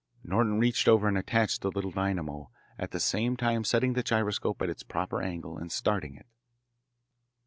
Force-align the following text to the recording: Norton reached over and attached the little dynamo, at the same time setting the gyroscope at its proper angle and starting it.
Norton 0.23 0.57
reached 0.57 0.87
over 0.87 1.07
and 1.07 1.15
attached 1.15 1.61
the 1.61 1.69
little 1.69 1.91
dynamo, 1.91 2.49
at 2.79 2.89
the 2.89 2.99
same 2.99 3.37
time 3.37 3.63
setting 3.63 3.93
the 3.93 4.01
gyroscope 4.01 4.59
at 4.63 4.69
its 4.71 4.81
proper 4.81 5.21
angle 5.21 5.59
and 5.59 5.71
starting 5.71 6.15
it. 6.15 6.25